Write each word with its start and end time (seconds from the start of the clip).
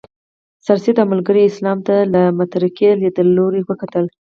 سرسید 0.65 0.95
او 1.01 1.07
ملګرو 1.13 1.39
یې 1.41 1.49
اسلام 1.51 1.79
ته 1.87 1.95
له 2.13 2.21
مترقي 2.37 2.89
لیدلوري 3.01 3.61
وکتل. 3.65 4.05